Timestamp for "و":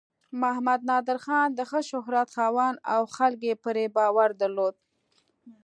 2.79-2.83